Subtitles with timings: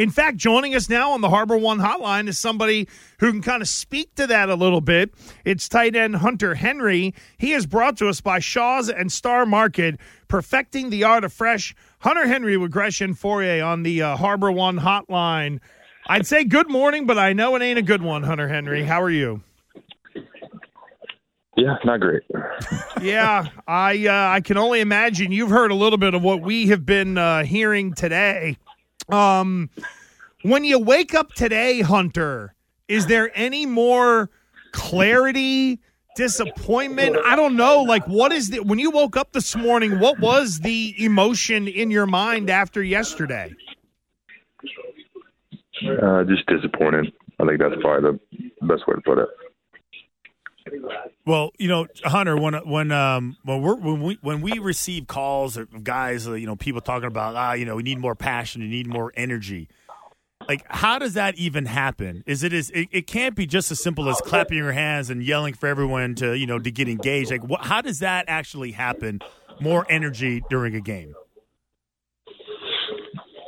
[0.00, 3.60] In fact, joining us now on the Harbor One Hotline is somebody who can kind
[3.60, 5.12] of speak to that a little bit.
[5.44, 7.14] It's tight end Hunter Henry.
[7.36, 11.74] He is brought to us by Shaw's and Star Market, perfecting the art of fresh.
[11.98, 15.60] Hunter Henry with Gresh and Fauria on the uh, Harbor One Hotline.
[16.06, 18.84] I'd say good morning, but I know it ain't a good one, Hunter Henry.
[18.84, 19.42] How are you?
[21.58, 22.22] Yeah, not great.
[23.02, 26.68] yeah, I uh, I can only imagine you've heard a little bit of what we
[26.68, 28.56] have been uh, hearing today.
[29.12, 29.70] Um,
[30.42, 32.54] when you wake up today, Hunter,
[32.88, 34.30] is there any more
[34.72, 35.80] clarity,
[36.16, 37.16] disappointment?
[37.24, 37.82] I don't know.
[37.82, 39.98] Like, what is the when you woke up this morning?
[40.00, 43.54] What was the emotion in your mind after yesterday?
[46.02, 47.12] Uh, just disappointed.
[47.38, 48.18] I think that's probably
[48.60, 49.28] the best way to put it.
[51.26, 55.56] Well, you know, Hunter, when when um when we when we when we receive calls
[55.56, 58.68] of guys, you know, people talking about ah, you know, we need more passion, we
[58.68, 59.68] need more energy.
[60.48, 62.24] Like, how does that even happen?
[62.26, 65.22] Is it is it, it can't be just as simple as clapping your hands and
[65.22, 67.30] yelling for everyone to you know to get engaged.
[67.30, 69.20] Like, what, how does that actually happen?
[69.60, 71.14] More energy during a game.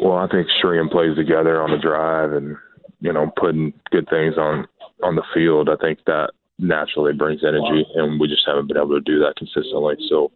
[0.00, 2.56] Well, I think stringing plays together on the drive and
[3.00, 4.68] you know putting good things on
[5.02, 5.68] on the field.
[5.70, 6.32] I think that
[6.62, 9.96] naturally brings energy, and we just haven't been able to do that consistently.
[10.08, 10.30] So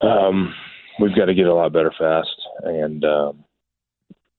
[0.00, 0.54] um,
[1.00, 3.44] we've got to get a lot better fast and um,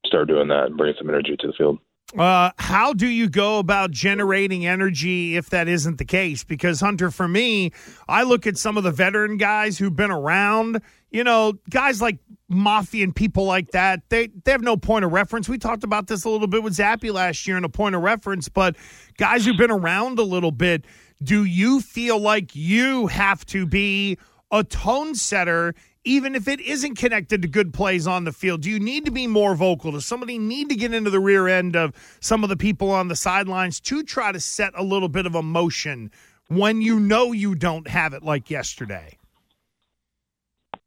[0.05, 1.79] start doing that and bring some energy to the field.
[2.17, 6.43] Uh, how do you go about generating energy if that isn't the case?
[6.43, 7.71] Because Hunter, for me,
[8.07, 10.81] I look at some of the veteran guys who've been around.
[11.11, 14.01] You know, guys like Mafia and people like that.
[14.09, 15.49] They they have no point of reference.
[15.49, 18.01] We talked about this a little bit with Zappe last year and a point of
[18.01, 18.49] reference.
[18.49, 18.75] But
[19.17, 20.85] guys who've been around a little bit,
[21.23, 24.17] do you feel like you have to be
[24.51, 25.73] a tone setter
[26.07, 28.61] even if it isn't connected to good plays on the field?
[28.61, 29.91] Do you need to be more vocal?
[29.91, 33.07] Does somebody need to get into the rear end of some of the people on
[33.07, 36.11] the sidelines to try to set a little bit of emotion
[36.47, 39.17] when you know you don't have it like yesterday?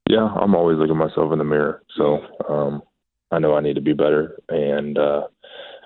[0.09, 1.83] Yeah, I'm always looking myself in the mirror.
[1.97, 2.83] So um,
[3.31, 5.25] I know I need to be better, and uh,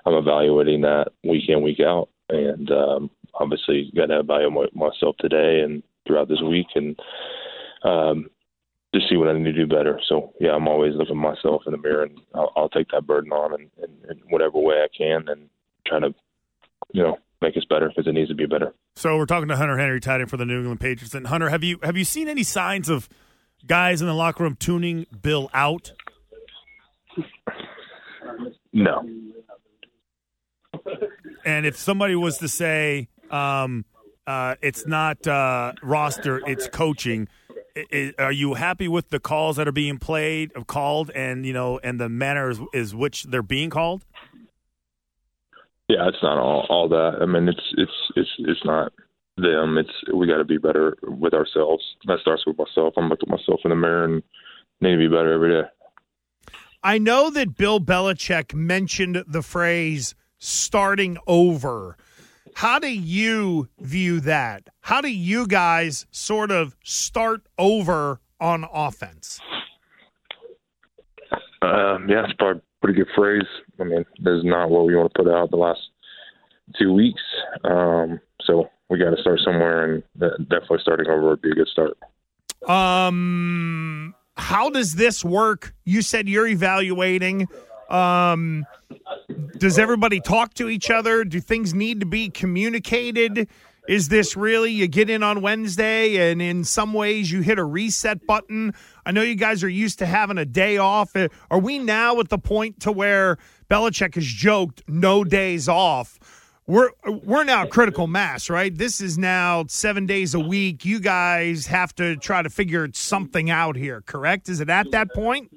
[0.05, 2.07] I'm evaluating that week in, week out.
[2.29, 6.97] And um, obviously, got to evaluate myself today and throughout this week, and
[7.83, 8.29] um,
[8.93, 9.99] to see what I need to do better.
[10.07, 13.33] So yeah, I'm always looking myself in the mirror, and I'll, I'll take that burden
[13.33, 15.49] on in, in, in whatever way I can, and
[15.85, 16.15] try to,
[16.93, 18.73] you know, make us better because it needs to be better.
[18.95, 21.13] So we're talking to Hunter Henry, tight end for the New England Patriots.
[21.13, 23.09] And Hunter, have you have you seen any signs of
[23.65, 25.91] guys in the locker room tuning Bill out?
[28.71, 29.07] No.
[31.45, 33.85] And if somebody was to say, um,
[34.25, 37.27] uh, it's not uh, roster, it's coaching
[38.19, 41.99] are you happy with the calls that are being played, called, and you know, and
[41.99, 44.05] the manner is, is which they're being called?
[45.89, 47.17] Yeah, it's not all all that.
[47.21, 48.93] I mean, it's it's it's it's not
[49.37, 49.77] them.
[49.77, 51.83] It's we got to be better with ourselves.
[52.05, 52.93] That starts with myself.
[52.97, 54.23] I'm looking myself in the mirror and
[54.81, 55.67] need to be better every day.
[56.83, 61.97] I know that Bill Belichick mentioned the phrase "starting over."
[62.55, 64.69] How do you view that?
[64.81, 69.39] How do you guys sort of start over on offense?
[71.63, 73.47] Um, yeah, it's probably a pretty good phrase.
[73.79, 75.79] I mean, this is not what we want to put out the last
[76.77, 77.21] two weeks.
[77.63, 80.03] Um, so we got to start somewhere, and
[80.49, 81.97] definitely starting over would be a good start.
[82.69, 85.73] Um, how does this work?
[85.83, 87.47] You said you're evaluating.
[87.89, 88.65] Um,
[89.57, 91.23] does everybody talk to each other?
[91.23, 93.49] Do things need to be communicated?
[93.87, 97.63] Is this really you get in on Wednesday and in some ways you hit a
[97.63, 98.73] reset button?
[99.05, 101.15] I know you guys are used to having a day off.
[101.15, 103.37] Uh, are we now at the point to where
[103.69, 106.17] Belichick has joked no days off?
[106.65, 108.75] We're we're now critical mass, right?
[108.75, 110.85] This is now seven days a week.
[110.85, 114.47] You guys have to try to figure something out here, correct?
[114.47, 115.53] Is it at that point?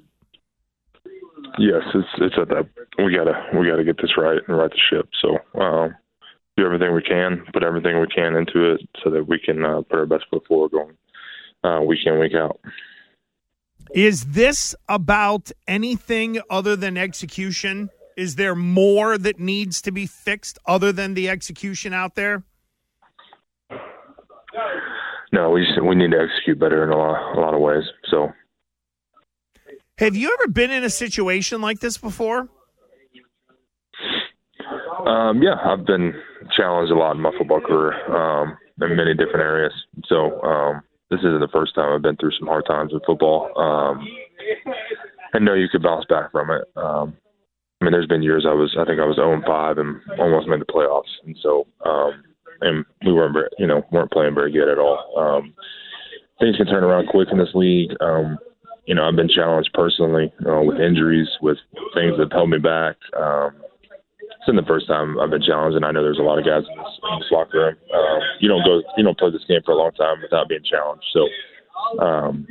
[1.57, 4.77] Yes, it's it's at that we gotta we gotta get this right and right the
[4.89, 5.07] ship.
[5.21, 5.95] So um,
[6.57, 9.81] do everything we can, put everything we can into it, so that we can uh,
[9.83, 10.97] put our best foot forward going
[11.63, 12.59] uh, week in week out.
[13.93, 17.89] Is this about anything other than execution?
[18.17, 22.43] Is there more that needs to be fixed other than the execution out there?
[25.31, 27.83] No, we just, we need to execute better in a lot, a lot of ways.
[28.09, 28.31] So
[29.99, 32.49] have you ever been in a situation like this before?
[35.05, 36.13] Um, yeah, I've been
[36.55, 39.73] challenged a lot in my football career um, in many different areas.
[40.05, 40.81] So um,
[41.11, 43.51] this isn't the first time I've been through some hard times with football.
[43.59, 44.07] Um,
[45.33, 46.63] I know you could bounce back from it.
[46.75, 47.15] Um,
[47.79, 50.47] I mean, there's been years I was, I think I was 0 5 and almost
[50.47, 52.23] made the playoffs, and so, um,
[52.61, 55.13] and we weren't, you know, weren't playing very good at all.
[55.17, 55.53] Um,
[56.39, 57.91] things can turn around quick in this league.
[58.01, 58.39] Um,
[58.85, 61.57] you know, I've been challenged personally uh, with injuries, with
[61.93, 62.95] things that held me back.
[63.15, 63.51] Um,
[64.23, 66.45] it's been the first time I've been challenged, and I know there's a lot of
[66.45, 67.75] guys in this, in this locker room.
[67.93, 70.63] Um, you don't go, you don't play this game for a long time without being
[70.63, 71.05] challenged.
[71.13, 72.47] So, um,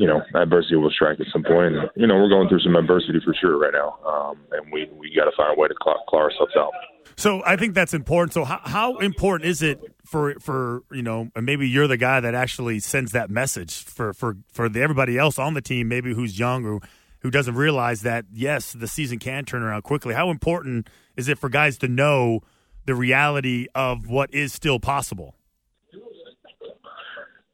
[0.00, 1.76] you know, adversity will strike at some point.
[1.76, 4.88] And, you know, we're going through some adversity for sure right now, um, and we
[4.96, 6.72] we got to find a way to claw, claw ourselves out.
[7.16, 8.32] So I think that's important.
[8.32, 12.18] So how, how important is it for for you know, and maybe you're the guy
[12.18, 16.14] that actually sends that message for for for the, everybody else on the team, maybe
[16.14, 16.80] who's young or
[17.18, 20.14] who doesn't realize that yes, the season can turn around quickly.
[20.14, 22.40] How important is it for guys to know
[22.86, 25.34] the reality of what is still possible?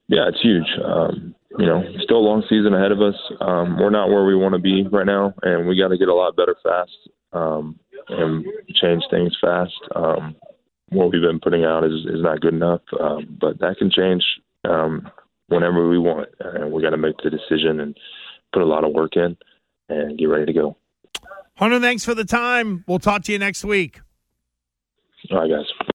[0.08, 0.69] Yeah, it's huge.
[0.84, 3.14] Um, you know, still a long season ahead of us.
[3.41, 6.08] Um, we're not where we want to be right now, and we got to get
[6.08, 6.91] a lot better fast
[7.32, 8.44] um, and
[8.75, 9.73] change things fast.
[9.94, 10.37] Um,
[10.91, 14.23] what we've been putting out is is not good enough, um, but that can change
[14.64, 15.11] um,
[15.49, 17.97] whenever we want, and we got to make the decision and
[18.53, 19.37] put a lot of work in
[19.88, 20.76] and get ready to go.
[21.56, 22.85] Hunter, thanks for the time.
[22.87, 24.00] We'll talk to you next week.
[25.31, 25.67] All right, guys.